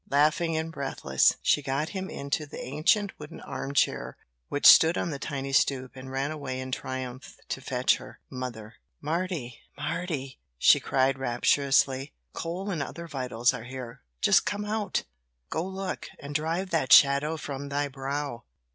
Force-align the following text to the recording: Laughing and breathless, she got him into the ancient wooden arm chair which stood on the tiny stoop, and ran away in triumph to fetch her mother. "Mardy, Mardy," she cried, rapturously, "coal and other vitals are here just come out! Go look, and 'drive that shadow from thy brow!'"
Laughing 0.09 0.57
and 0.57 0.71
breathless, 0.71 1.35
she 1.43 1.61
got 1.61 1.89
him 1.89 2.09
into 2.09 2.47
the 2.47 2.59
ancient 2.59 3.11
wooden 3.19 3.39
arm 3.41 3.71
chair 3.71 4.17
which 4.49 4.65
stood 4.65 4.97
on 4.97 5.11
the 5.11 5.19
tiny 5.19 5.53
stoop, 5.53 5.95
and 5.95 6.09
ran 6.09 6.31
away 6.31 6.59
in 6.59 6.71
triumph 6.71 7.35
to 7.47 7.61
fetch 7.61 7.97
her 7.97 8.19
mother. 8.27 8.77
"Mardy, 8.99 9.59
Mardy," 9.77 10.39
she 10.57 10.79
cried, 10.79 11.19
rapturously, 11.19 12.13
"coal 12.33 12.71
and 12.71 12.81
other 12.81 13.07
vitals 13.07 13.53
are 13.53 13.65
here 13.65 14.01
just 14.23 14.43
come 14.43 14.65
out! 14.65 15.03
Go 15.51 15.63
look, 15.63 16.07
and 16.17 16.33
'drive 16.33 16.71
that 16.71 16.91
shadow 16.91 17.37
from 17.37 17.69
thy 17.69 17.87
brow!'" 17.87 18.45